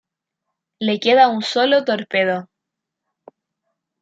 [0.87, 2.39] Le queda un solo torpedo.